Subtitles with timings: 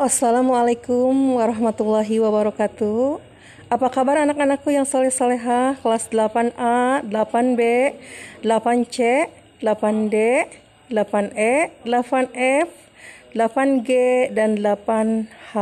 [0.00, 3.20] Assalamualaikum warahmatullahi wabarakatuh.
[3.68, 7.60] Apa kabar anak-anakku yang soleh-soleha kelas 8A, 8B,
[8.40, 9.28] 8C,
[9.60, 10.16] 8D,
[10.88, 11.52] 8E,
[11.84, 12.68] 8F,
[13.36, 13.90] 8G,
[14.32, 15.52] dan 8H.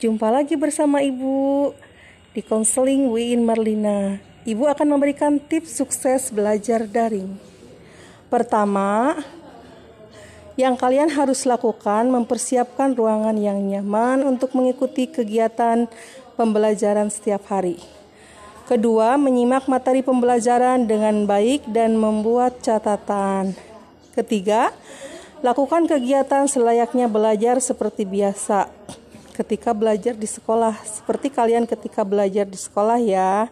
[0.00, 1.76] Jumpa lagi bersama Ibu
[2.32, 4.16] di konseling Wiin Marlina.
[4.48, 7.36] Ibu akan memberikan tips sukses belajar daring.
[8.32, 9.20] Pertama,
[10.56, 15.84] yang kalian harus lakukan mempersiapkan ruangan yang nyaman untuk mengikuti kegiatan
[16.34, 17.76] pembelajaran setiap hari.
[18.66, 23.54] Kedua, menyimak materi pembelajaran dengan baik dan membuat catatan.
[24.16, 24.74] Ketiga,
[25.44, 28.66] lakukan kegiatan selayaknya belajar seperti biasa
[29.36, 33.46] ketika belajar di sekolah, seperti kalian ketika belajar di sekolah ya.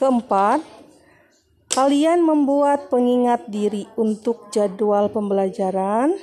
[0.00, 0.64] Keempat,
[1.76, 6.16] kalian membuat pengingat diri untuk jadwal pembelajaran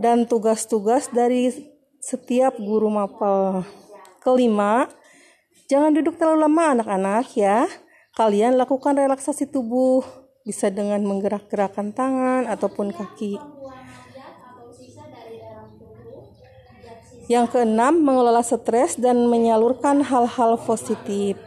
[0.00, 1.52] dan tugas-tugas dari
[2.02, 3.62] setiap guru mapel.
[4.22, 4.90] Kelima,
[5.66, 7.66] jangan duduk terlalu lama anak-anak ya.
[8.12, 10.04] Kalian lakukan relaksasi tubuh,
[10.44, 13.40] bisa dengan menggerak-gerakkan tangan ataupun kaki.
[17.30, 21.38] Yang keenam, mengelola stres dan menyalurkan hal-hal positif.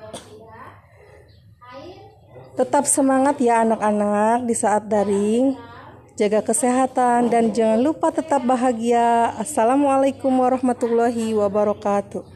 [2.55, 5.74] Tetap semangat ya anak-anak di saat daring.
[6.15, 9.35] Jaga kesehatan dan jangan lupa tetap bahagia.
[9.35, 12.34] Assalamualaikum warahmatullahi wabarakatuh.